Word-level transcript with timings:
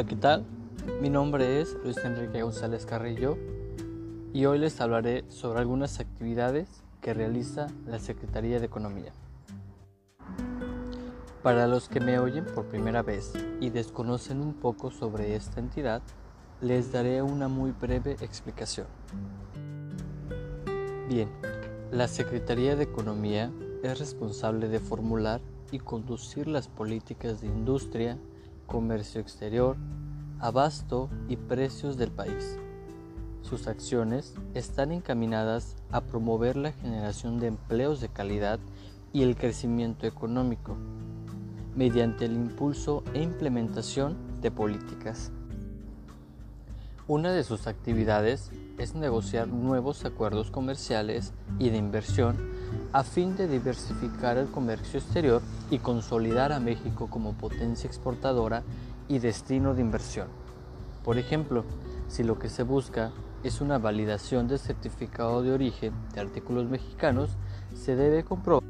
Hola, 0.00 0.08
¿qué 0.08 0.16
tal? 0.16 0.46
Mi 1.02 1.10
nombre 1.10 1.60
es 1.60 1.76
Luis 1.84 1.98
Enrique 1.98 2.40
González 2.40 2.86
Carrillo 2.86 3.36
y 4.32 4.46
hoy 4.46 4.58
les 4.58 4.80
hablaré 4.80 5.26
sobre 5.28 5.58
algunas 5.58 6.00
actividades 6.00 6.82
que 7.02 7.12
realiza 7.12 7.66
la 7.86 7.98
Secretaría 7.98 8.58
de 8.60 8.64
Economía. 8.64 9.12
Para 11.42 11.66
los 11.66 11.90
que 11.90 12.00
me 12.00 12.18
oyen 12.18 12.46
por 12.46 12.64
primera 12.64 13.02
vez 13.02 13.34
y 13.60 13.68
desconocen 13.68 14.40
un 14.40 14.54
poco 14.54 14.90
sobre 14.90 15.36
esta 15.36 15.60
entidad, 15.60 16.00
les 16.62 16.92
daré 16.92 17.20
una 17.20 17.48
muy 17.48 17.72
breve 17.72 18.12
explicación. 18.22 18.86
Bien, 21.10 21.28
la 21.90 22.08
Secretaría 22.08 22.74
de 22.74 22.84
Economía 22.84 23.52
es 23.82 23.98
responsable 23.98 24.68
de 24.68 24.80
formular 24.80 25.42
y 25.70 25.78
conducir 25.78 26.46
las 26.46 26.68
políticas 26.68 27.42
de 27.42 27.48
industria, 27.48 28.16
comercio 28.70 29.20
exterior, 29.20 29.76
abasto 30.38 31.10
y 31.28 31.36
precios 31.36 31.96
del 31.98 32.12
país. 32.12 32.56
Sus 33.42 33.66
acciones 33.66 34.34
están 34.54 34.92
encaminadas 34.92 35.74
a 35.90 36.02
promover 36.02 36.56
la 36.56 36.72
generación 36.72 37.40
de 37.40 37.48
empleos 37.48 38.00
de 38.00 38.08
calidad 38.08 38.60
y 39.12 39.22
el 39.22 39.34
crecimiento 39.34 40.06
económico, 40.06 40.76
mediante 41.74 42.26
el 42.26 42.34
impulso 42.34 43.02
e 43.12 43.22
implementación 43.22 44.16
de 44.40 44.52
políticas. 44.52 45.32
Una 47.08 47.32
de 47.32 47.42
sus 47.42 47.66
actividades 47.66 48.52
es 48.78 48.94
negociar 48.94 49.48
nuevos 49.48 50.04
acuerdos 50.04 50.52
comerciales 50.52 51.32
y 51.58 51.70
de 51.70 51.76
inversión 51.76 52.36
a 52.92 53.04
fin 53.04 53.36
de 53.36 53.46
diversificar 53.46 54.36
el 54.36 54.50
comercio 54.50 54.98
exterior 54.98 55.42
y 55.70 55.78
consolidar 55.78 56.52
a 56.52 56.60
México 56.60 57.08
como 57.08 57.34
potencia 57.34 57.86
exportadora 57.86 58.62
y 59.08 59.20
destino 59.20 59.74
de 59.74 59.82
inversión. 59.82 60.28
Por 61.04 61.18
ejemplo, 61.18 61.64
si 62.08 62.24
lo 62.24 62.38
que 62.38 62.48
se 62.48 62.64
busca 62.64 63.12
es 63.44 63.60
una 63.60 63.78
validación 63.78 64.48
del 64.48 64.58
certificado 64.58 65.42
de 65.42 65.52
origen 65.52 65.92
de 66.12 66.20
artículos 66.20 66.68
mexicanos, 66.68 67.30
se 67.74 67.94
debe 67.94 68.24
comprobar 68.24 68.64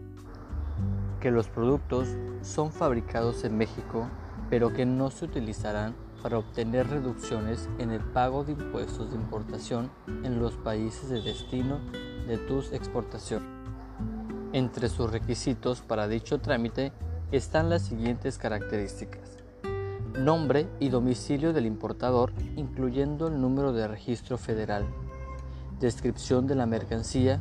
que 1.21 1.31
los 1.31 1.49
productos 1.49 2.09
son 2.43 2.73
fabricados 2.73 3.45
en 3.45 3.57
México, 3.57 4.09
pero 4.49 4.73
que 4.73 4.87
no 4.87 5.11
se 5.11 5.25
utilizarán 5.25 5.95
para 6.23 6.39
obtener 6.39 6.89
reducciones 6.89 7.69
en 7.79 7.91
el 7.91 8.01
pago 8.01 8.45
de 8.45 8.53
impuestos 8.53 9.11
de 9.11 9.17
importación 9.17 9.91
en 10.07 10.39
los 10.39 10.55
países 10.57 11.09
de 11.09 11.23
destino 11.23 11.79
de 12.27 12.37
tus 12.39 12.73
exportaciones. 12.73 13.60
Entre 14.53 14.89
sus 14.89 15.13
requisitos 15.13 15.81
para 15.81 16.09
dicho 16.09 16.41
trámite 16.41 16.93
están 17.31 17.71
las 17.71 17.83
siguientes 17.83 18.37
características. 18.37 19.37
Nombre 20.19 20.67
y 20.81 20.89
domicilio 20.89 21.53
del 21.53 21.67
importador, 21.67 22.33
incluyendo 22.57 23.29
el 23.29 23.41
número 23.41 23.73
de 23.73 23.87
registro 23.87 24.39
federal. 24.39 24.85
Descripción 25.79 26.49
de 26.49 26.57
la 26.57 26.67
mercancía, 26.67 27.41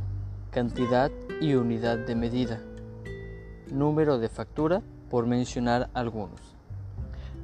cantidad 0.51 1.09
y 1.41 1.55
unidad 1.55 1.97
de 1.97 2.15
medida. 2.15 2.61
Número 3.71 4.19
de 4.19 4.29
factura, 4.29 4.83
por 5.09 5.25
mencionar 5.25 5.89
algunos. 5.95 6.39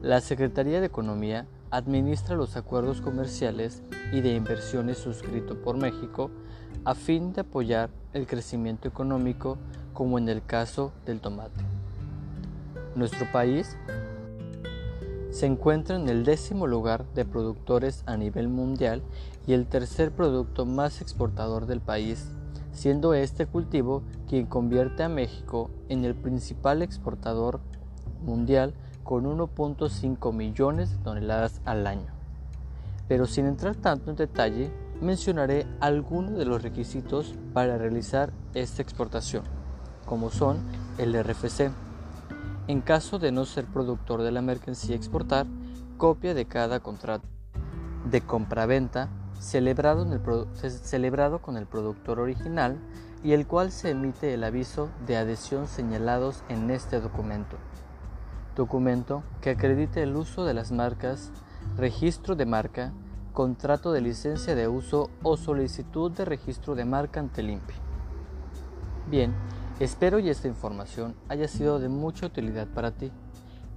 La 0.04 0.22
Secretaría 0.22 0.80
de 0.80 0.86
Economía 0.86 1.48
administra 1.72 2.36
los 2.36 2.56
acuerdos 2.56 3.02
comerciales 3.02 3.82
y 4.14 4.22
de 4.22 4.36
inversiones 4.36 5.00
suscritos 5.00 5.58
por 5.58 5.76
México 5.76 6.30
a 6.84 6.95
fin 6.95 7.34
de 7.34 7.42
apoyar 7.42 7.90
el 8.14 8.28
crecimiento 8.28 8.88
económico 8.88 9.58
como 9.94 10.18
en 10.18 10.30
el 10.30 10.44
caso 10.44 10.92
del 11.06 11.22
tomate. 11.22 11.62
Nuestro 12.96 13.31
país 13.31 13.78
se 15.31 15.46
encuentra 15.46 15.97
en 15.97 16.08
el 16.08 16.24
décimo 16.24 16.66
lugar 16.66 17.06
de 17.13 17.25
productores 17.25 18.03
a 18.06 18.16
nivel 18.16 18.47
mundial 18.47 19.02
y 19.46 19.53
el 19.53 19.68
tercer 19.68 20.12
producto 20.12 20.66
más 20.66 21.02
exportador 21.02 21.66
del 21.66 21.81
país, 21.81 22.30
siendo 22.72 23.13
este 23.13 23.46
cultivo 23.46 24.02
quien 24.30 24.46
convierte 24.46 25.03
a 25.03 25.09
México 25.09 25.69
en 25.90 26.06
el 26.06 26.16
principal 26.16 26.81
exportador 26.81 27.59
mundial 28.24 28.74
con 29.03 29.25
1.5 29.25 30.34
millones 30.34 30.92
de 30.92 31.03
toneladas 31.03 31.62
al 31.66 31.86
año. 31.86 32.13
Pero 33.07 33.28
sin 33.28 33.46
entrar 33.46 33.75
tanto 33.75 34.09
en 34.09 34.16
detalle, 34.16 34.72
mencionaré 35.01 35.67
algunos 35.79 36.38
de 36.38 36.45
los 36.45 36.61
requisitos 36.61 37.35
para 37.53 37.78
realizar 37.78 38.31
esta 38.53 38.81
exportación, 38.81 39.44
como 40.06 40.29
son 40.29 40.57
el 40.97 41.13
RFC. 41.22 41.72
En 42.67 42.81
caso 42.81 43.19
de 43.19 43.31
no 43.31 43.45
ser 43.45 43.66
productor 43.66 44.23
de 44.23 44.31
la 44.31 44.41
mercancía 44.41 44.95
exportar, 44.95 45.45
copia 45.97 46.33
de 46.33 46.45
cada 46.45 46.79
contrato 46.79 47.28
de 48.09 48.22
compraventa 48.22 49.09
celebrado, 49.39 50.07
celebrado 50.69 51.39
con 51.39 51.57
el 51.57 51.66
productor 51.66 52.19
original 52.19 52.77
y 53.23 53.33
el 53.33 53.47
cual 53.47 53.72
se 53.72 53.91
emite 53.91 54.33
el 54.33 54.44
aviso 54.44 54.89
de 55.06 55.17
adhesión 55.17 55.67
señalados 55.67 56.44
en 56.50 56.69
este 56.69 57.00
documento 57.00 57.57
documento 58.56 59.23
que 59.41 59.51
acredite 59.51 60.01
el 60.01 60.16
uso 60.16 60.45
de 60.45 60.53
las 60.53 60.72
marcas, 60.72 61.31
registro 61.77 62.35
de 62.35 62.45
marca, 62.45 62.94
contrato 63.35 63.91
de 63.91 64.01
licencia 64.01 64.56
de 64.56 64.68
uso 64.68 65.12
o 65.22 65.38
solicitud 65.38 66.09
de 66.09 66.25
registro 66.25 66.73
de 66.73 66.85
marca 66.85 67.19
ante 67.19 67.41
el. 67.41 67.59
Bien, 69.12 69.35
espero 69.79 70.18
y 70.19 70.29
esta 70.29 70.47
información 70.47 71.13
haya 71.29 71.47
sido 71.47 71.78
de 71.78 71.90
mucha 71.90 72.25
utilidad 72.25 72.66
para 72.68 72.91
ti. 72.91 73.12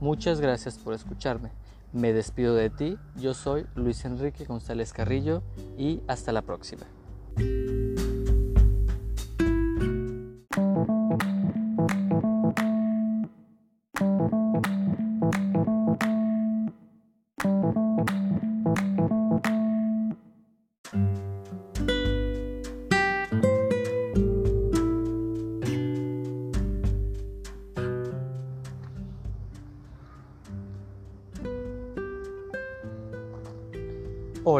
Muchas 0.01 0.41
gracias 0.41 0.79
por 0.79 0.95
escucharme. 0.95 1.51
Me 1.93 2.13
despido 2.13 2.55
de 2.55 2.71
ti, 2.71 2.99
yo 3.17 3.35
soy 3.35 3.67
Luis 3.75 4.05
Enrique 4.05 4.45
González 4.45 4.93
Carrillo 4.93 5.43
y 5.77 6.03
hasta 6.07 6.33
la 6.33 6.43
próxima. 6.43 6.87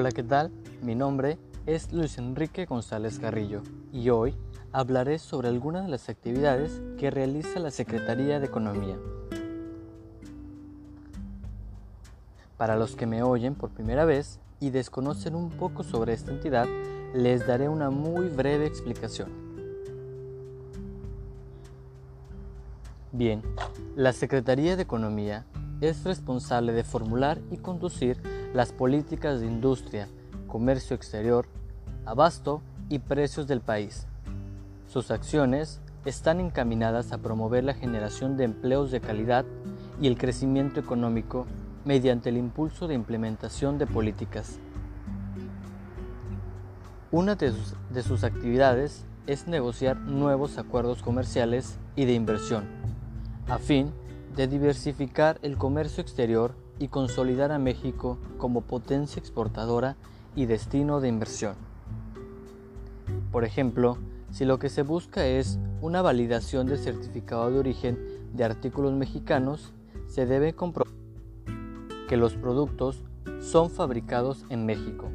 Hola, 0.09 0.15
¿qué 0.15 0.23
tal? 0.23 0.51
Mi 0.81 0.95
nombre 0.95 1.37
es 1.67 1.93
Luis 1.93 2.17
Enrique 2.17 2.65
González 2.65 3.19
Carrillo 3.19 3.63
y 3.93 4.09
hoy 4.09 4.35
hablaré 4.73 5.19
sobre 5.19 5.49
algunas 5.49 5.85
de 5.85 5.91
las 5.91 6.09
actividades 6.09 6.81
que 6.97 7.11
realiza 7.11 7.61
la 7.61 7.71
Secretaría 7.71 8.41
de 8.41 8.47
Economía. 8.47 8.97
Para 12.57 12.77
los 12.77 12.97
que 12.97 13.05
me 13.05 13.23
oyen 13.23 13.55
por 13.55 13.69
primera 13.69 14.07
vez 14.07 14.41
y 14.61 14.71
desconocen 14.71 15.35
un 15.35 15.51
poco 15.51 15.85
sobre 15.85 16.15
esta 16.15 16.31
entidad, 16.31 16.67
les 17.13 17.47
daré 17.47 17.69
una 17.69 17.91
muy 17.91 18.29
breve 18.29 18.65
explicación. 18.65 19.29
Bien, 23.13 23.43
la 23.95 24.15
Secretaría 24.15 24.75
de 24.75 24.85
Economía 24.85 25.45
es 25.83 26.05
responsable 26.05 26.73
de 26.73 26.83
formular 26.83 27.39
y 27.51 27.59
conducir 27.59 28.38
las 28.55 28.73
políticas 28.73 29.41
de 29.41 29.47
industria, 29.47 30.09
comercio 30.47 30.97
exterior, 30.97 31.47
abasto 32.07 32.63
y 32.89 33.01
precios 33.01 33.47
del 33.47 33.61
país. 33.61 34.07
Sus 34.87 35.11
acciones 35.11 35.81
están 36.07 36.41
encaminadas 36.41 37.13
a 37.13 37.19
promover 37.19 37.65
la 37.65 37.75
generación 37.75 38.37
de 38.37 38.45
empleos 38.45 38.91
de 38.91 39.01
calidad 39.01 39.45
y 40.01 40.07
el 40.07 40.17
crecimiento 40.17 40.81
económico 40.81 41.47
mediante 41.85 42.31
el 42.31 42.39
impulso 42.39 42.89
de 42.89 42.95
implementación 42.95 43.79
de 43.79 43.87
políticas. 43.87 44.59
Una 47.11 47.35
de 47.35 47.53
sus, 47.53 47.75
de 47.91 48.03
sus, 48.03 48.25
actividades 48.25 49.05
es 49.27 49.47
negociar 49.47 49.97
nuevos 49.97 50.59
acuerdos 50.59 51.03
comerciales 51.03 51.79
y 51.97 52.05
de 52.07 52.15
inversión, 52.15 52.65
a 53.47 53.59
fin 53.59 53.93
de 54.37 54.47
diversificar 54.47 55.39
el 55.43 55.57
comercio 55.57 56.03
exterior 56.03 56.55
y 56.79 56.89
consolidar 56.89 57.53
a 57.53 57.59
México 57.59 58.19
como 58.39 58.63
potencia 58.63 59.21
exportadora 59.21 59.97
y 60.35 60.47
destino 60.47 61.01
de 61.01 61.09
inversión. 61.09 61.55
Por 63.33 63.45
ejemplo, 63.45 63.99
si 64.31 64.45
lo 64.45 64.59
que 64.59 64.69
se 64.69 64.83
busca 64.83 65.27
es 65.27 65.59
una 65.81 66.03
validación 66.03 66.67
del 66.67 66.79
certificado 66.79 67.51
de 67.51 67.59
origen 67.59 67.99
de 68.35 68.45
artículos 68.45 68.93
mexicanos, 68.93 69.73
se 70.07 70.27
debe 70.27 70.55
comprobar 70.55 70.93
que 72.09 72.17
los 72.17 72.35
productos 72.35 73.03
son 73.41 73.71
fabricados 73.71 74.45
en 74.49 74.67
México, 74.67 75.09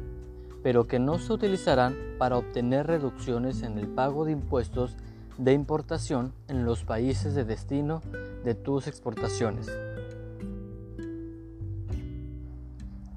pero 0.62 0.86
que 0.86 0.98
no 0.98 1.18
se 1.18 1.32
utilizarán 1.32 1.96
para 2.18 2.38
obtener 2.38 2.86
reducciones 2.86 3.62
en 3.62 3.78
el 3.78 3.88
pago 3.88 4.24
de 4.24 4.32
impuestos 4.32 4.96
de 5.36 5.52
importación 5.52 6.32
en 6.48 6.64
los 6.64 6.84
países 6.84 7.34
de 7.34 7.44
destino 7.44 8.00
de 8.44 8.54
tus 8.54 8.86
exportaciones. 8.86 9.70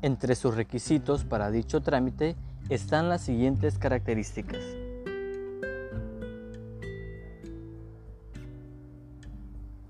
Entre 0.03 0.35
sus 0.35 0.55
requisitos 0.55 1.23
para 1.23 1.49
dicho 1.49 1.81
trámite 1.81 2.35
están 2.69 3.09
las 3.09 3.21
siguientes 3.21 3.79
características. 3.79 4.61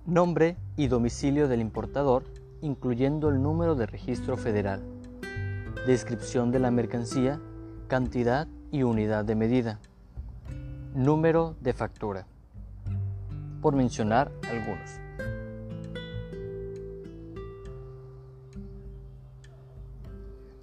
Nombre 0.05 0.55
y 0.77 0.87
domicilio 0.87 1.49
del 1.49 1.59
importador, 1.59 2.23
incluyendo 2.61 3.27
el 3.27 3.41
número 3.41 3.75
de 3.75 3.85
registro 3.85 4.37
federal. 4.37 4.81
Descripción 5.85 6.51
de 6.51 6.59
la 6.59 6.71
mercancía, 6.71 7.41
cantidad 7.89 8.47
y 8.71 8.83
unidad 8.83 9.25
de 9.25 9.35
medida. 9.35 9.79
Número 10.95 11.57
de 11.59 11.73
factura. 11.73 12.25
Por 13.61 13.75
mencionar 13.75 14.31
algunos. 14.49 15.06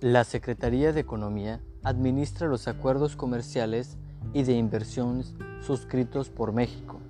La 0.04 0.24
Secretaría 0.24 0.92
de 0.92 1.00
Economía 1.00 1.62
administra 1.82 2.46
los 2.46 2.68
acuerdos 2.68 3.16
comerciales 3.16 3.96
y 4.34 4.42
de 4.42 4.52
inversiones 4.52 5.32
suscritos 5.62 6.28
por 6.28 6.52
México 6.52 7.00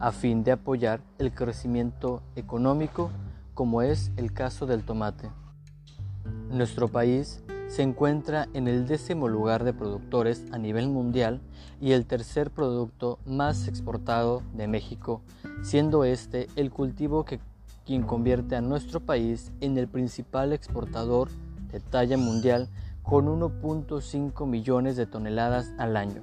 a 0.00 0.10
fin 0.10 0.42
de 0.42 0.50
apoyar 0.50 1.00
el 1.18 1.32
crecimiento 1.32 2.24
económico 2.34 3.12
como 3.54 3.82
es 3.82 4.10
el 4.16 4.32
caso 4.32 4.66
del 4.66 4.82
tomate. 4.82 5.30
Nuestro 6.50 6.88
país 6.88 7.40
se 7.68 7.82
encuentra 7.82 8.48
en 8.52 8.66
el 8.66 8.88
décimo 8.88 9.28
lugar 9.28 9.62
de 9.62 9.72
productores 9.72 10.44
a 10.50 10.58
nivel 10.58 10.88
mundial 10.88 11.40
y 11.80 11.92
el 11.92 12.04
tercer 12.04 12.50
producto 12.50 13.20
más 13.26 13.68
exportado 13.68 14.42
de 14.54 14.66
México, 14.66 15.22
siendo 15.62 16.02
este 16.02 16.48
el 16.56 16.72
cultivo 16.72 17.24
que 17.24 17.38
quien 17.86 18.02
convierte 18.02 18.56
a 18.56 18.60
nuestro 18.60 18.98
país 18.98 19.52
en 19.60 19.78
el 19.78 19.86
principal 19.86 20.52
exportador 20.52 21.28
de 21.72 21.80
talla 21.80 22.16
mundial 22.16 22.68
con 23.02 23.26
1.5 23.26 24.46
millones 24.46 24.96
de 24.96 25.06
toneladas 25.06 25.72
al 25.78 25.96
año. 25.96 26.22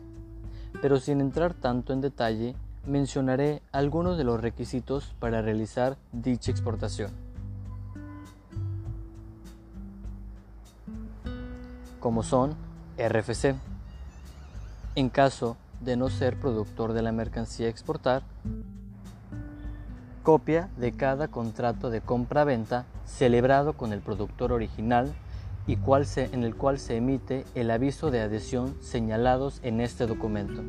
Pero 0.81 0.99
sin 0.99 1.21
entrar 1.21 1.53
tanto 1.53 1.93
en 1.93 2.01
detalle, 2.01 2.55
mencionaré 2.85 3.61
algunos 3.71 4.17
de 4.17 4.23
los 4.23 4.39
requisitos 4.39 5.13
para 5.19 5.41
realizar 5.41 5.97
dicha 6.11 6.51
exportación. 6.51 7.11
Como 11.99 12.23
son 12.23 12.55
RFC. 12.97 13.55
En 14.95 15.09
caso 15.09 15.57
de 15.81 15.95
no 15.95 16.09
ser 16.09 16.39
productor 16.39 16.93
de 16.93 17.01
la 17.01 17.11
mercancía 17.11 17.67
a 17.67 17.69
exportar, 17.69 18.23
copia 20.23 20.69
de 20.77 20.91
cada 20.91 21.27
contrato 21.27 21.89
de 21.89 22.01
compra-venta 22.01 22.85
celebrado 23.05 23.73
con 23.73 23.93
el 23.93 24.01
productor 24.01 24.51
original 24.51 25.13
y 25.67 25.75
cual 25.75 26.05
se, 26.05 26.25
en 26.25 26.43
el 26.43 26.55
cual 26.55 26.79
se 26.79 26.95
emite 26.95 27.45
el 27.53 27.69
aviso 27.69 28.09
de 28.09 28.21
adhesión 28.21 28.75
señalados 28.81 29.59
en 29.63 29.81
este 29.81 30.07
documento 30.07 30.63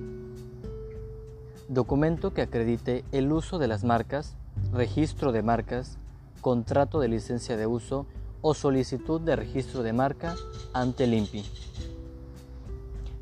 documento 1.69 2.33
que 2.33 2.43
acredite 2.43 3.05
el 3.13 3.31
uso 3.31 3.59
de 3.59 3.69
las 3.69 3.85
marcas, 3.85 4.35
registro 4.73 5.33
de 5.33 5.43
marcas, 5.43 5.99
contrato 6.41 6.99
de 6.99 7.09
licencia 7.09 7.57
de 7.57 7.67
uso 7.67 8.07
o 8.41 8.55
solicitud 8.55 9.21
de 9.21 9.37
registro 9.37 9.83
de 9.83 9.93
marca 9.93 10.35
ante 10.73 11.05
el 11.05 11.15
INPI. 11.15 11.45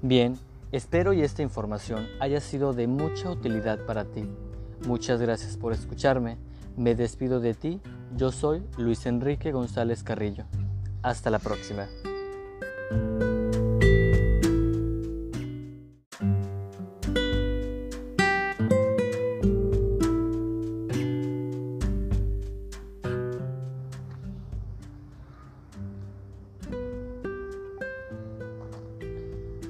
Bien, 0.03 0.39
espero 0.73 1.13
y 1.13 1.23
esta 1.23 1.43
información 1.43 2.07
haya 2.21 2.41
sido 2.41 2.73
de 2.73 2.87
mucha 2.87 3.31
utilidad 3.31 3.85
para 3.85 4.05
ti. 4.05 4.25
Muchas 4.87 5.21
gracias 5.21 5.57
por 5.57 5.73
escucharme. 5.73 6.37
Me 6.77 6.95
despido 6.95 7.41
de 7.41 7.55
ti. 7.55 7.81
Yo 8.17 8.31
soy 8.31 8.63
Luis 8.77 9.07
Enrique 9.07 9.51
González 9.51 10.03
Carrillo. 10.03 10.45
Hasta 11.07 11.31
la 11.31 11.39
próxima. 11.39 11.87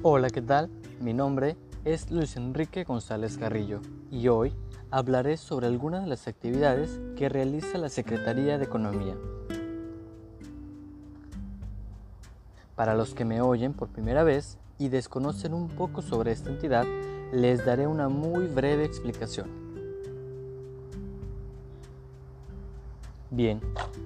Hola, 0.01 0.31
¿qué 0.31 0.41
tal? 0.41 0.71
Mi 0.99 1.13
nombre 1.13 1.55
es 1.85 2.09
Luis 2.09 2.35
Enrique 2.35 2.83
González 2.83 3.37
Carrillo 3.37 3.81
y 4.09 4.27
hoy 4.29 4.53
hablaré 4.89 5.37
sobre 5.37 5.67
algunas 5.67 6.01
de 6.01 6.09
las 6.09 6.27
actividades 6.27 6.99
que 7.15 7.29
realiza 7.29 7.77
la 7.77 7.89
Secretaría 7.89 8.57
de 8.57 8.65
Economía. 8.65 9.13
Para 12.77 12.93
los 12.93 13.15
que 13.15 13.25
me 13.25 13.41
oyen 13.41 13.73
por 13.73 13.87
primera 13.87 14.23
vez 14.23 14.59
y 14.77 14.89
desconocen 14.89 15.55
un 15.55 15.67
poco 15.67 16.03
sobre 16.03 16.31
esta 16.31 16.51
entidad, 16.51 16.85
les 17.33 17.65
daré 17.65 17.87
una 17.87 18.07
muy 18.07 18.45
breve 18.45 18.85
explicación. 18.85 19.49
Bien, 23.31 23.61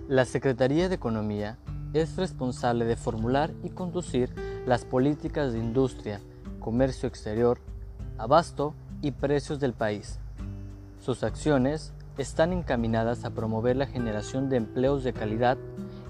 la 0.07 0.23
Secretaría 0.23 0.87
de 0.87 0.95
Economía 0.95 1.57
es 1.93 2.15
responsable 2.15 2.85
de 2.85 2.95
formular 2.95 3.51
y 3.61 3.71
conducir 3.71 4.33
las 4.65 4.85
políticas 4.85 5.51
de 5.51 5.59
industria, 5.59 6.21
comercio 6.61 7.09
exterior, 7.09 7.59
abasto 8.17 8.73
y 9.01 9.11
precios 9.11 9.59
del 9.59 9.73
país. 9.73 10.17
Sus 11.01 11.25
acciones 11.25 11.91
están 12.17 12.53
encaminadas 12.53 13.25
a 13.25 13.31
promover 13.31 13.75
la 13.75 13.87
generación 13.87 14.47
de 14.47 14.55
empleos 14.55 15.03
de 15.03 15.11
calidad 15.11 15.57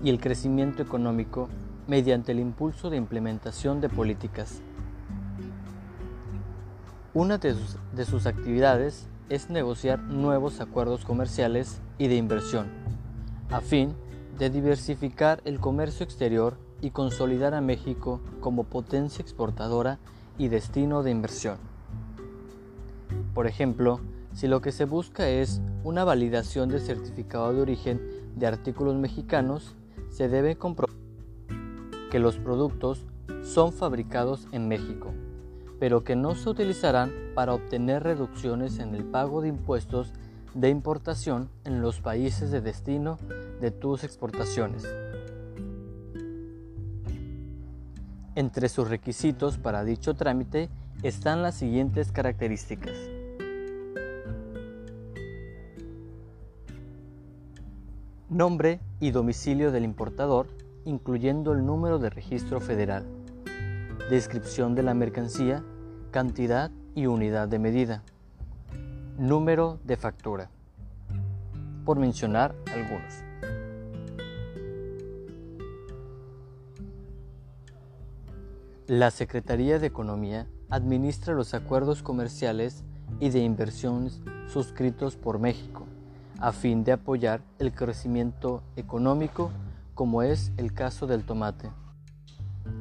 y 0.04 0.12
el 0.12 0.20
crecimiento 0.20 0.84
económico 0.84 1.50
mediante 1.88 2.32
el 2.32 2.40
impulso 2.40 2.90
de 2.90 2.98
implementación 2.98 3.82
de 3.82 3.90
políticas. 3.90 4.62
Una 7.14 7.38
de 7.38 7.54
sus, 7.54 7.78
de 7.94 8.06
sus, 8.06 8.26
actividades 8.26 9.08
es 9.30 9.50
negociar 9.50 10.00
nuevos 10.00 10.62
acuerdos 10.62 11.04
comerciales 11.04 11.82
y 11.98 12.08
de 12.08 12.16
inversión, 12.16 12.68
a 13.50 13.60
fin 13.60 13.94
de 14.38 14.50
diversificar 14.50 15.42
el 15.46 15.60
comercio 15.60 16.04
exterior 16.04 16.58
y 16.82 16.92
consolidar 16.92 17.54
a 17.54 17.62
México 17.62 18.22
como 18.40 18.64
potencia 18.64 19.22
exportadora 19.22 20.00
y 20.38 20.48
destino 20.48 21.04
de 21.04 21.12
inversión. 21.12 21.58
Por 23.34 23.48
ejemplo, 23.48 24.00
si 24.34 24.48
lo 24.48 24.62
que 24.62 24.72
se 24.72 24.86
busca 24.86 25.28
es 25.30 25.62
una 25.84 26.04
validación 26.04 26.70
de 26.70 26.80
certificado 26.80 27.54
de 27.54 27.62
origen 27.62 28.02
de 28.36 28.48
artículos 28.48 28.96
mexicanos, 28.96 29.76
se 30.10 30.30
debe 30.30 30.56
comprobar 30.56 31.01
que 32.12 32.20
los 32.20 32.38
productos 32.38 33.06
son 33.42 33.72
fabricados 33.72 34.48
en 34.52 34.68
México, 34.68 35.14
pero 35.80 36.04
que 36.04 36.16
no 36.16 36.36
se 36.36 36.50
utilizarán 36.50 37.12
para 37.34 37.54
obtener 37.54 38.04
reducciones 38.04 38.80
en 38.80 38.94
el 38.94 39.06
pago 39.06 39.42
de 39.42 39.48
impuestos 39.48 40.14
de 40.54 40.70
importación 40.70 41.50
en 41.64 41.82
los 41.82 42.02
países 42.02 42.52
de 42.52 42.60
destino 42.60 43.18
de 43.62 43.72
tus 43.72 44.04
exportaciones. 44.04 44.86
Entre 48.36 48.68
sus 48.68 48.90
requisitos 48.90 49.58
para 49.58 49.86
dicho 49.86 50.14
trámite 50.14 50.70
están 51.04 51.42
las 51.42 51.56
siguientes 51.56 52.12
características. 52.12 52.98
Nombre 58.30 58.80
y 59.00 59.12
domicilio 59.12 59.72
del 59.72 59.86
importador, 59.86 60.48
incluyendo 60.86 61.54
el 61.54 61.66
número 61.66 62.00
de 62.00 62.10
registro 62.10 62.60
federal. 62.60 63.06
Descripción 64.10 64.76
de 64.76 64.84
la 64.84 64.94
mercancía, 64.94 65.64
cantidad 66.12 66.72
y 66.96 67.06
unidad 67.06 67.48
de 67.48 67.60
medida. 67.60 68.04
Número 69.18 69.80
de 69.84 69.98
factura. 69.98 70.50
Por 71.86 72.00
mencionar 72.00 72.56
algunos. 72.74 73.24
La 78.88 79.12
Secretaría 79.12 79.80
de 79.80 79.88
Economía 79.88 80.48
administra 80.70 81.34
los 81.34 81.54
acuerdos 81.54 82.04
comerciales 82.04 82.84
y 83.20 83.30
de 83.30 83.40
inversiones 83.40 84.20
suscritos 84.48 85.16
por 85.16 85.40
México 85.40 85.86
a 86.42 86.52
fin 86.52 86.84
de 86.84 86.92
apoyar 86.92 87.42
el 87.60 87.72
crecimiento 87.72 88.64
económico 88.76 89.52
como 89.94 90.24
es 90.24 90.52
el 90.58 90.74
caso 90.74 91.08
del 91.08 91.24
tomate. 91.24 91.72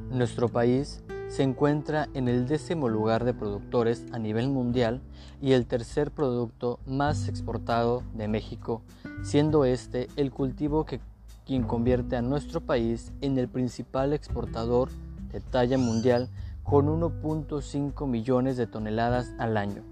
Nuestro 0.09 0.49
país 0.49 1.03
se 1.29 1.43
encuentra 1.43 2.09
en 2.13 2.27
el 2.27 2.47
décimo 2.47 2.89
lugar 2.89 3.23
de 3.23 3.33
productores 3.33 4.05
a 4.11 4.19
nivel 4.19 4.49
mundial 4.49 5.01
y 5.41 5.53
el 5.53 5.65
tercer 5.65 6.11
producto 6.11 6.79
más 6.85 7.29
exportado 7.29 8.03
de 8.13 8.27
México, 8.27 8.81
siendo 9.23 9.63
este 9.63 10.09
el 10.17 10.31
cultivo 10.31 10.85
que 10.85 10.99
quien 11.45 11.63
convierte 11.63 12.15
a 12.15 12.21
nuestro 12.21 12.61
país 12.61 13.13
en 13.21 13.37
el 13.37 13.47
principal 13.47 14.13
exportador 14.13 14.89
de 15.31 15.39
talla 15.39 15.77
mundial 15.77 16.29
con 16.63 16.87
1.5 16.87 18.07
millones 18.07 18.57
de 18.57 18.67
toneladas 18.67 19.31
al 19.39 19.57
año. 19.57 19.83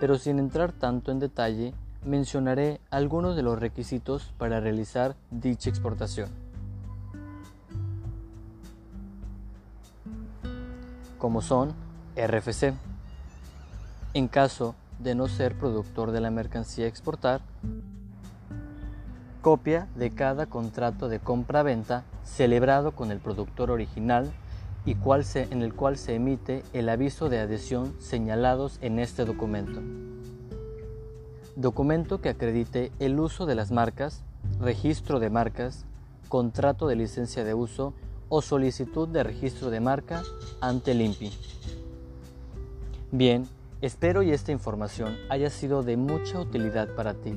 Pero 0.00 0.18
sin 0.18 0.38
entrar 0.38 0.72
tanto 0.72 1.10
en 1.10 1.18
detalle, 1.18 1.74
mencionaré 2.04 2.80
algunos 2.90 3.36
de 3.36 3.42
los 3.42 3.58
requisitos 3.58 4.32
para 4.38 4.60
realizar 4.60 5.16
dicha 5.30 5.70
exportación. 5.70 6.46
como 11.18 11.42
son 11.42 11.74
RFC. 12.16 12.74
En 14.14 14.28
caso 14.28 14.74
de 14.98 15.14
no 15.14 15.28
ser 15.28 15.58
productor 15.58 16.10
de 16.10 16.20
la 16.20 16.30
mercancía 16.30 16.86
exportar, 16.86 17.40
copia 19.42 19.88
de 19.94 20.10
cada 20.10 20.46
contrato 20.46 21.08
de 21.08 21.20
compra-venta 21.20 22.04
celebrado 22.24 22.92
con 22.92 23.10
el 23.10 23.18
productor 23.18 23.70
original 23.70 24.32
y 24.84 24.96
en 25.34 25.62
el 25.62 25.74
cual 25.74 25.96
se 25.96 26.14
emite 26.14 26.62
el 26.72 26.88
aviso 26.88 27.28
de 27.28 27.40
adhesión 27.40 27.94
señalados 27.98 28.78
en 28.80 28.98
este 28.98 29.24
documento. 29.24 29.82
Documento 31.56 32.20
que 32.20 32.28
acredite 32.28 32.92
el 32.98 33.18
uso 33.18 33.46
de 33.46 33.54
las 33.54 33.70
marcas, 33.70 34.22
registro 34.60 35.20
de 35.20 35.30
marcas, 35.30 35.86
contrato 36.28 36.86
de 36.86 36.96
licencia 36.96 37.44
de 37.44 37.54
uso 37.54 37.94
o 38.28 38.42
solicitud 38.42 39.08
de 39.08 39.22
registro 39.22 39.70
de 39.70 39.80
marca 39.80 40.22
ante 40.60 40.90
el 40.90 41.00
INPI. 41.00 41.32
Bien, 43.10 43.46
espero 43.80 44.22
y 44.22 44.32
esta 44.32 44.52
información 44.52 45.16
haya 45.30 45.48
sido 45.48 45.82
de 45.82 45.96
mucha 45.96 46.38
utilidad 46.38 46.94
para 46.94 47.14
ti. 47.14 47.34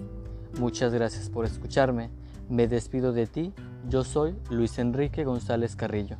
Muchas 0.59 0.93
gracias 0.93 1.29
por 1.29 1.45
escucharme. 1.45 2.09
Me 2.49 2.67
despido 2.67 3.13
de 3.13 3.25
ti. 3.25 3.53
Yo 3.87 4.03
soy 4.03 4.35
Luis 4.49 4.79
Enrique 4.79 5.23
González 5.23 5.77
Carrillo. 5.77 6.17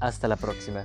Hasta 0.00 0.28
la 0.28 0.36
próxima. 0.36 0.84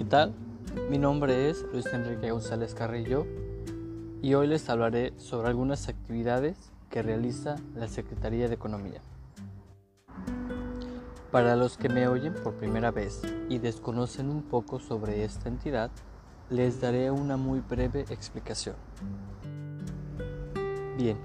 ¿Qué 0.00 0.06
tal? 0.06 0.32
Mi 0.88 0.96
nombre 0.96 1.50
es 1.50 1.62
Luis 1.74 1.84
Enrique 1.92 2.30
González 2.30 2.72
Carrillo 2.74 3.26
y 4.22 4.32
hoy 4.32 4.46
les 4.46 4.66
hablaré 4.70 5.12
sobre 5.18 5.48
algunas 5.48 5.90
actividades 5.90 6.56
que 6.88 7.02
realiza 7.02 7.56
la 7.74 7.86
Secretaría 7.86 8.48
de 8.48 8.54
Economía. 8.54 9.02
Para 11.30 11.54
los 11.54 11.76
que 11.76 11.90
me 11.90 12.08
oyen 12.08 12.32
por 12.32 12.54
primera 12.54 12.90
vez 12.90 13.20
y 13.50 13.58
desconocen 13.58 14.30
un 14.30 14.40
poco 14.40 14.80
sobre 14.80 15.22
esta 15.22 15.50
entidad, 15.50 15.90
les 16.48 16.80
daré 16.80 17.10
una 17.10 17.36
muy 17.36 17.60
breve 17.60 18.06
explicación. 18.08 18.76
Bien, 20.96 21.18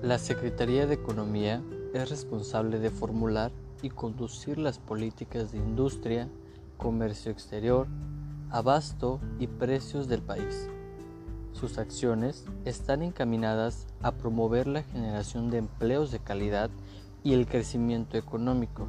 la 0.00 0.18
Secretaría 0.18 0.86
de 0.86 0.94
Economía 0.94 1.60
es 1.92 2.08
responsable 2.08 2.78
de 2.78 2.90
formular 2.90 3.50
y 3.82 3.90
conducir 3.90 4.58
las 4.58 4.78
políticas 4.78 5.50
de 5.50 5.58
industria, 5.58 6.28
comercio 6.76 7.32
exterior, 7.32 7.88
abasto 8.52 9.18
y 9.38 9.46
precios 9.46 10.08
del 10.08 10.20
país. 10.20 10.68
Sus 11.52 11.78
acciones 11.78 12.44
están 12.66 13.02
encaminadas 13.02 13.86
a 14.02 14.12
promover 14.12 14.66
la 14.66 14.82
generación 14.82 15.50
de 15.50 15.58
empleos 15.58 16.10
de 16.10 16.18
calidad 16.18 16.70
y 17.24 17.32
el 17.32 17.46
crecimiento 17.46 18.18
económico, 18.18 18.86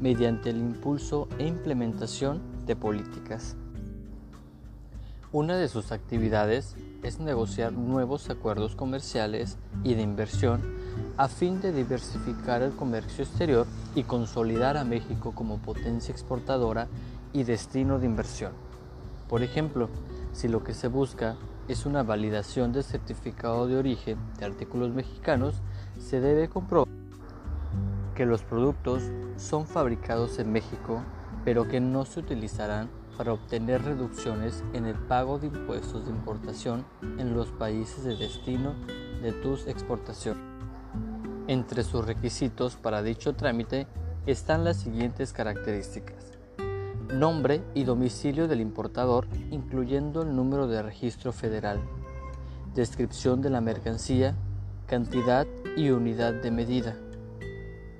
mediante 0.00 0.50
el 0.50 0.58
impulso 0.58 1.28
e 1.38 1.46
implementación 1.46 2.42
de 2.66 2.74
políticas. 2.74 3.56
Una 5.32 5.56
de 5.56 5.68
sus 5.68 5.92
actividades 5.92 6.74
es 7.02 7.20
negociar 7.20 7.72
nuevos 7.72 8.30
acuerdos 8.30 8.74
comerciales 8.74 9.58
y 9.84 9.94
de 9.94 10.02
inversión 10.02 10.76
a 11.18 11.28
fin 11.28 11.60
de 11.60 11.72
diversificar 11.72 12.62
el 12.62 12.74
comercio 12.74 13.24
exterior 13.24 13.66
y 13.94 14.02
consolidar 14.02 14.76
a 14.76 14.84
México 14.84 15.32
como 15.34 15.58
potencia 15.58 16.12
exportadora 16.12 16.88
y 17.36 17.44
destino 17.44 17.98
de 17.98 18.06
inversión. 18.06 18.52
Por 19.28 19.42
ejemplo, 19.42 19.90
si 20.32 20.48
lo 20.48 20.64
que 20.64 20.72
se 20.72 20.88
busca 20.88 21.36
es 21.68 21.84
una 21.84 22.02
validación 22.02 22.72
del 22.72 22.82
certificado 22.82 23.66
de 23.66 23.76
origen 23.76 24.16
de 24.38 24.46
artículos 24.46 24.94
mexicanos, 24.94 25.56
se 25.98 26.18
debe 26.20 26.48
comprobar 26.48 26.88
que 28.14 28.24
los 28.24 28.42
productos 28.42 29.02
son 29.36 29.66
fabricados 29.66 30.38
en 30.38 30.50
México, 30.50 31.02
pero 31.44 31.68
que 31.68 31.78
no 31.78 32.06
se 32.06 32.20
utilizarán 32.20 32.88
para 33.18 33.34
obtener 33.34 33.82
reducciones 33.82 34.64
en 34.72 34.86
el 34.86 34.94
pago 34.94 35.38
de 35.38 35.48
impuestos 35.48 36.06
de 36.06 36.12
importación 36.12 36.86
en 37.18 37.34
los 37.34 37.48
países 37.48 38.04
de 38.04 38.16
destino 38.16 38.72
de 39.20 39.32
tus 39.32 39.66
exportaciones. 39.66 40.42
Entre 41.48 41.84
sus 41.84 42.06
requisitos 42.06 42.76
para 42.76 43.02
dicho 43.02 43.34
trámite 43.34 43.86
están 44.24 44.64
las 44.64 44.78
siguientes 44.78 45.34
características. 45.34 46.35
Nombre 47.12 47.62
y 47.74 47.84
domicilio 47.84 48.48
del 48.48 48.60
importador, 48.60 49.28
incluyendo 49.52 50.22
el 50.22 50.34
número 50.34 50.66
de 50.66 50.82
registro 50.82 51.32
federal. 51.32 51.80
Descripción 52.74 53.40
de 53.42 53.48
la 53.48 53.60
mercancía, 53.60 54.34
cantidad 54.86 55.46
y 55.76 55.90
unidad 55.90 56.34
de 56.34 56.50
medida. 56.50 56.96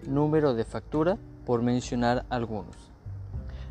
Número 0.09 0.55
de 0.55 0.65
factura, 0.65 1.19
por 1.47 1.63
mencionar 1.63 2.27
algunos. 2.31 2.75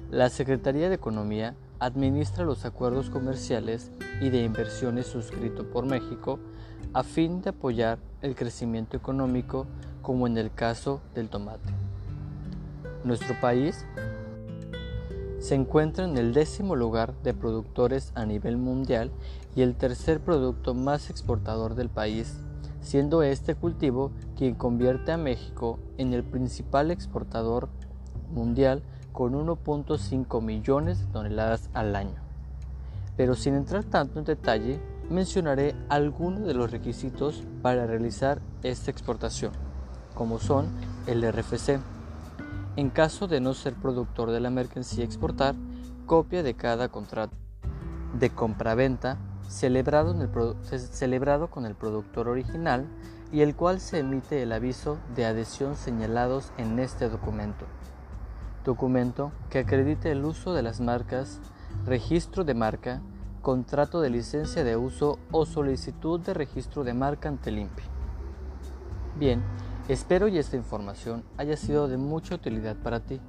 La 0.10 0.30
Secretaría 0.30 0.88
de 0.88 0.96
Economía 0.96 1.54
administra 1.80 2.46
los 2.46 2.64
acuerdos 2.64 3.10
comerciales 3.10 3.92
y 4.22 4.30
de 4.30 4.44
inversiones 4.44 5.06
suscritos 5.06 5.66
por 5.66 5.86
México 5.86 6.40
a 6.94 7.04
fin 7.04 7.42
de 7.42 7.50
apoyar 7.50 8.00
el 8.22 8.36
crecimiento 8.36 8.96
económico 8.96 9.68
como 10.02 10.28
en 10.28 10.38
el 10.38 10.54
caso 10.54 11.02
del 11.14 11.28
tomate. 11.28 11.74
Nuestro 13.04 13.40
país 13.42 13.86
se 15.46 15.54
encuentra 15.54 16.06
en 16.06 16.18
el 16.18 16.34
décimo 16.34 16.76
lugar 16.76 17.14
de 17.22 17.36
productores 17.36 18.12
a 18.16 18.26
nivel 18.26 18.58
mundial 18.58 19.12
y 19.56 19.62
el 19.62 19.76
tercer 19.76 20.20
producto 20.20 20.74
más 20.74 21.12
exportador 21.12 21.76
del 21.76 21.88
país, 21.88 22.40
siendo 22.82 23.22
este 23.22 23.54
cultivo 23.54 24.12
quien 24.36 24.56
convierte 24.56 25.12
a 25.12 25.18
México 25.18 25.78
en 26.00 26.14
el 26.14 26.24
principal 26.24 26.90
exportador 26.90 27.70
mundial 28.34 28.82
con 29.14 29.34
1.5 29.34 30.42
millones 30.42 31.02
de 31.02 31.14
toneladas 31.14 31.70
al 31.76 31.96
año. 31.96 32.24
Pero 33.16 33.36
sin 33.36 33.54
entrar 33.54 33.84
tanto 33.84 34.18
en 34.18 34.26
detalle, 34.26 34.80
mencionaré 35.12 35.76
algunos 35.90 36.48
de 36.48 36.56
los 36.56 36.72
requisitos 36.72 37.44
para 37.62 37.86
realizar 37.86 38.42
esta 38.64 38.90
exportación, 38.90 39.52
como 40.16 40.40
son 40.40 40.70
el 41.06 41.22
RFC. 41.32 41.95
En 42.78 42.90
caso 42.90 43.28
de 43.28 43.40
no 43.40 43.54
ser 43.54 43.74
productor 43.74 44.32
de 44.32 44.42
la 44.42 44.50
mercancía 44.50 45.04
a 45.04 45.08
exportar, 45.08 45.56
copia 46.06 46.44
de 46.44 46.56
cada 46.56 46.90
contrato 46.90 47.36
de 48.20 48.30
compraventa 48.30 49.18
celebrado, 49.48 50.16
celebrado 50.68 51.50
con 51.50 51.66
el 51.66 51.76
productor 51.76 52.28
original 52.28 52.86
y 53.32 53.42
el 53.42 53.56
cual 53.56 53.80
se 53.80 54.00
emite 54.00 54.42
el 54.42 54.52
aviso 54.52 54.98
de 55.16 55.26
adhesión 55.26 55.76
señalados 55.76 56.52
en 56.58 56.80
este 56.80 57.10
documento. 57.10 57.66
Documento 58.64 59.32
que 59.50 59.60
acredite 59.60 60.12
el 60.12 60.26
uso 60.26 60.54
de 60.54 60.62
las 60.62 60.82
marcas, 60.82 61.40
registro 61.86 62.44
de 62.44 62.56
marca, 62.56 63.02
contrato 63.42 64.02
de 64.02 64.10
licencia 64.10 64.64
de 64.64 64.76
uso 64.76 65.20
o 65.32 65.46
solicitud 65.46 66.20
de 66.20 66.34
registro 66.34 66.84
de 66.84 66.94
marca 66.94 67.30
ante 67.30 67.52
el 67.52 67.60
INPI. 67.60 67.84
Bien, 69.20 69.42
espero 69.88 70.28
y 70.28 70.38
esta 70.38 70.56
información 70.56 71.24
haya 71.38 71.58
sido 71.58 71.88
de 71.88 71.98
mucha 71.98 72.36
utilidad 72.36 72.76
para 72.76 73.00
ti. 73.00 73.20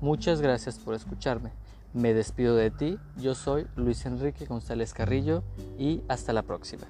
Muchas 0.00 0.40
gracias 0.40 0.78
por 0.78 0.94
escucharme. 0.94 1.52
Me 1.92 2.14
despido 2.14 2.54
de 2.56 2.70
ti, 2.70 2.98
yo 3.16 3.34
soy 3.34 3.66
Luis 3.76 4.06
Enrique 4.06 4.46
González 4.46 4.94
Carrillo 4.94 5.42
y 5.78 6.02
hasta 6.08 6.32
la 6.32 6.42
próxima. 6.42 6.86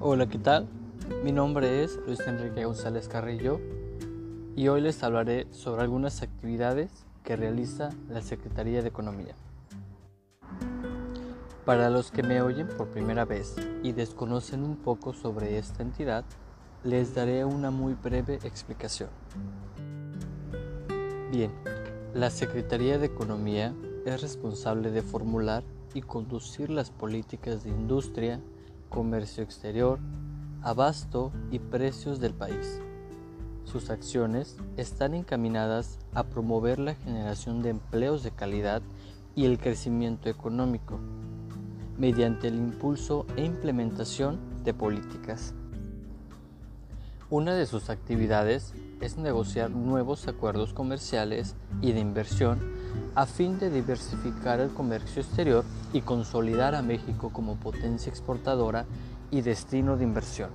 Hola, 0.00 0.28
¿qué 0.28 0.38
tal? 0.38 0.66
Mi 1.24 1.32
nombre 1.32 1.84
es 1.84 1.98
Luis 2.06 2.20
Enrique 2.20 2.64
González 2.64 3.08
Carrillo 3.08 3.60
y 4.56 4.68
hoy 4.68 4.80
les 4.80 5.02
hablaré 5.02 5.46
sobre 5.50 5.82
algunas 5.82 6.22
actividades 6.22 6.90
que 7.22 7.36
realiza 7.36 7.90
la 8.08 8.22
Secretaría 8.22 8.80
de 8.80 8.88
Economía. 8.88 9.34
Para 11.66 11.90
los 11.90 12.10
que 12.10 12.22
me 12.22 12.40
oyen 12.40 12.66
por 12.68 12.88
primera 12.88 13.26
vez 13.26 13.54
y 13.82 13.92
desconocen 13.92 14.64
un 14.64 14.76
poco 14.76 15.12
sobre 15.12 15.58
esta 15.58 15.82
entidad, 15.82 16.24
les 16.84 17.14
daré 17.14 17.44
una 17.44 17.70
muy 17.70 17.94
breve 17.94 18.36
explicación. 18.44 19.10
Bien, 21.30 21.52
la 22.14 22.30
Secretaría 22.30 22.98
de 22.98 23.06
Economía 23.06 23.74
es 24.06 24.22
responsable 24.22 24.90
de 24.90 25.02
formular 25.02 25.64
y 25.92 26.00
conducir 26.00 26.70
las 26.70 26.90
políticas 26.90 27.62
de 27.64 27.70
industria, 27.70 28.40
comercio 28.88 29.42
exterior, 29.42 29.98
abasto 30.62 31.30
y 31.50 31.58
precios 31.58 32.20
del 32.20 32.32
país. 32.32 32.80
Sus 33.66 33.90
acciones 33.90 34.56
están 34.76 35.14
encaminadas 35.14 35.98
a 36.14 36.24
promover 36.24 36.78
la 36.78 36.94
generación 36.94 37.62
de 37.62 37.70
empleos 37.70 38.22
de 38.22 38.30
calidad 38.30 38.80
y 39.34 39.44
el 39.44 39.58
crecimiento 39.58 40.30
económico, 40.30 40.98
mediante 41.98 42.48
el 42.48 42.54
impulso 42.54 43.26
e 43.36 43.44
implementación 43.44 44.38
de 44.64 44.72
políticas. 44.72 45.52
Una 47.28 47.54
de 47.54 47.66
sus 47.66 47.90
actividades 47.90 48.72
es 49.00 49.18
negociar 49.18 49.70
nuevos 49.70 50.28
acuerdos 50.28 50.72
comerciales 50.72 51.56
y 51.82 51.92
de 51.92 52.00
inversión 52.00 52.60
a 53.14 53.26
fin 53.26 53.58
de 53.58 53.68
diversificar 53.68 54.60
el 54.60 54.70
comercio 54.70 55.22
exterior 55.22 55.64
y 55.92 56.02
consolidar 56.02 56.74
a 56.74 56.82
México 56.82 57.30
como 57.32 57.56
potencia 57.56 58.10
exportadora 58.10 58.86
y 59.30 59.40
destino 59.40 59.96
de 59.96 60.04
inversión. 60.04 60.50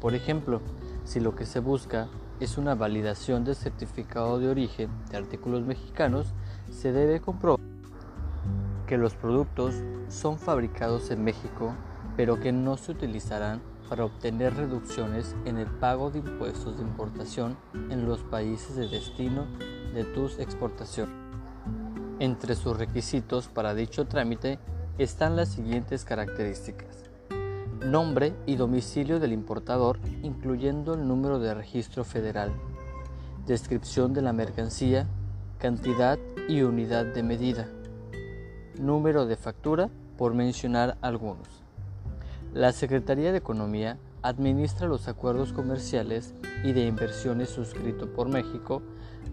Por 0.00 0.14
ejemplo, 0.14 0.62
si 1.04 1.20
lo 1.20 1.36
que 1.36 1.46
se 1.46 1.60
busca 1.60 2.08
es 2.40 2.56
una 2.56 2.74
validación 2.74 3.44
del 3.44 3.54
certificado 3.54 4.38
de 4.38 4.48
origen 4.48 4.90
de 5.10 5.18
artículos 5.18 5.62
mexicanos, 5.62 6.28
se 6.70 6.90
debe 6.90 7.20
comprobar 7.20 7.60
que 8.86 8.96
los 8.96 9.14
productos 9.14 9.74
son 10.08 10.38
fabricados 10.38 11.10
en 11.10 11.22
México, 11.22 11.74
pero 12.16 12.40
que 12.40 12.50
no 12.50 12.76
se 12.76 12.92
utilizarán 12.92 13.60
para 13.88 14.04
obtener 14.04 14.54
reducciones 14.54 15.36
en 15.44 15.58
el 15.58 15.66
pago 15.66 16.10
de 16.10 16.20
impuestos 16.20 16.78
de 16.78 16.82
importación 16.82 17.56
en 17.90 18.06
los 18.06 18.22
países 18.22 18.74
de 18.76 18.88
destino 18.88 19.46
de 19.94 20.04
tus 20.04 20.38
exportaciones. 20.38 21.14
Entre 22.18 22.54
sus 22.54 22.76
requisitos 22.76 23.48
para 23.48 23.74
dicho 23.74 24.06
trámite 24.06 24.58
están 24.98 25.36
las 25.36 25.50
siguientes 25.50 26.04
características 26.04 27.09
nombre 27.84 28.34
y 28.46 28.56
domicilio 28.56 29.18
del 29.20 29.32
importador, 29.32 29.98
incluyendo 30.22 30.94
el 30.94 31.06
número 31.06 31.38
de 31.38 31.54
registro 31.54 32.04
federal, 32.04 32.52
descripción 33.46 34.12
de 34.12 34.22
la 34.22 34.32
mercancía, 34.32 35.06
cantidad 35.58 36.18
y 36.48 36.62
unidad 36.62 37.06
de 37.06 37.22
medida, 37.22 37.68
número 38.78 39.26
de 39.26 39.36
factura, 39.36 39.90
por 40.16 40.34
mencionar 40.34 40.98
algunos. 41.00 41.48
La 42.52 42.72
Secretaría 42.72 43.32
de 43.32 43.38
Economía 43.38 43.96
administra 44.22 44.86
los 44.86 45.08
acuerdos 45.08 45.52
comerciales 45.52 46.34
y 46.62 46.72
de 46.72 46.84
inversiones 46.86 47.48
suscritos 47.48 48.08
por 48.10 48.28
México 48.28 48.82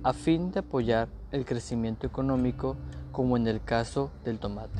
a 0.03 0.13
fin 0.13 0.51
de 0.51 0.59
apoyar 0.59 1.09
el 1.31 1.45
crecimiento 1.45 2.07
económico 2.07 2.77
como 3.11 3.35
en 3.35 3.47
el 3.47 3.61
caso 3.61 4.11
del 4.23 4.39
tomate. 4.39 4.79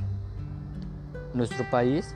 Nuestro 1.34 1.70
país 1.70 2.16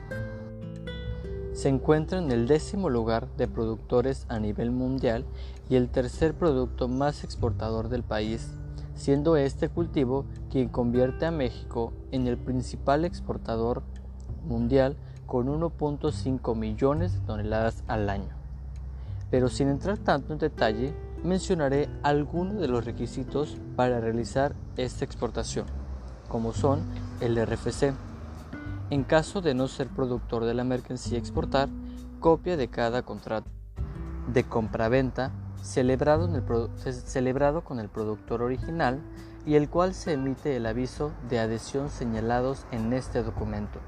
se 1.54 1.70
encuentra 1.70 2.20
en 2.20 2.32
el 2.32 2.48
décimo 2.48 2.90
lugar 2.90 3.28
de 3.38 3.48
productores 3.48 4.26
a 4.30 4.40
nivel 4.40 4.72
mundial 4.72 5.26
y 5.70 5.76
el 5.76 5.90
tercer 5.90 6.34
producto 6.34 6.88
más 6.88 7.24
exportador 7.24 7.90
del 7.90 8.04
país, 8.04 8.52
siendo 8.96 9.36
este 9.36 9.70
cultivo 9.70 10.26
quien 10.50 10.70
convierte 10.70 11.26
a 11.26 11.32
México 11.32 11.94
en 12.12 12.28
el 12.28 12.38
principal 12.38 13.06
exportador 13.06 13.84
mundial 14.46 14.96
con 15.26 15.48
1.5 15.48 16.56
millones 16.56 17.14
de 17.14 17.20
toneladas 17.22 17.84
al 17.88 18.10
año. 18.10 18.36
Pero 19.30 19.50
sin 19.50 19.70
entrar 19.70 19.98
tanto 19.98 20.34
en 20.34 20.40
detalle, 20.40 20.94
mencionaré 21.24 21.90
algunos 22.04 22.60
de 22.60 22.68
los 22.68 22.84
requisitos 22.84 23.58
para 23.76 24.00
realizar 24.00 24.56
esta 24.78 25.06
exportación, 25.06 25.66
como 26.28 26.54
son 26.54 26.82
el 27.22 27.38
RFC, 27.38 27.94
en 28.92 29.06
caso 29.06 29.42
de 29.42 29.54
no 29.54 29.70
ser 29.70 29.88
productor 29.88 30.44
de 30.44 30.54
la 30.54 30.66
mercancía 30.66 31.18
exportar, 31.18 31.70
copia 32.20 32.58
de 32.58 32.68
cada 32.68 33.02
contrato 33.02 33.50
de 34.32 34.44
compraventa 34.44 35.32
celebrado, 35.62 36.30
celebrado 36.76 37.64
con 37.64 37.80
el 37.80 37.88
productor 37.88 38.42
original 38.42 39.00
y 39.46 39.56
el 39.56 39.70
cual 39.70 39.94
se 39.94 40.14
emite 40.14 40.58
el 40.58 40.66
aviso 40.66 41.14
de 41.30 41.40
adhesión 41.40 41.90
señalados 41.90 42.66
en 42.72 42.92
este 42.92 43.24
documento. 43.24 43.80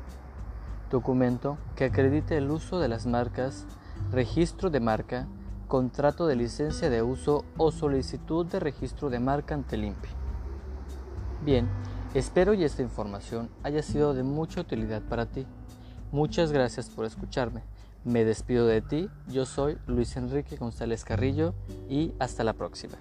Documento 0.90 1.58
que 1.76 1.86
acredite 1.86 2.38
el 2.38 2.50
uso 2.50 2.80
de 2.80 2.88
las 2.88 3.06
marcas, 3.06 3.66
registro 4.10 4.70
de 4.70 4.80
marca, 4.80 5.28
contrato 5.68 6.28
de 6.28 6.38
licencia 6.38 6.90
de 6.90 7.02
uso 7.02 7.44
o 7.58 7.72
solicitud 7.72 8.46
de 8.46 8.62
registro 8.62 9.10
de 9.10 9.20
marca 9.20 9.54
ante 9.54 9.76
el. 9.76 10.10
Bien, 11.44 11.68
Espero 12.14 12.54
y 12.54 12.64
esta 12.64 12.84
información 12.84 13.50
haya 13.64 13.82
sido 13.82 14.14
de 14.14 14.22
mucha 14.22 14.62
utilidad 14.62 15.02
para 15.02 15.26
ti. 15.26 15.48
Muchas 16.12 16.52
gracias 16.52 16.92
por 16.92 17.06
escucharme. 17.06 17.64
Me 18.04 18.24
despido 18.24 18.68
de 18.68 18.82
ti, 18.82 19.10
yo 19.30 19.48
soy 19.48 19.80
Luis 19.88 20.16
Enrique 20.16 20.58
González 20.58 21.06
Carrillo 21.06 21.56
y 21.90 22.14
hasta 22.20 22.44
la 22.44 22.54
próxima. 22.54 22.98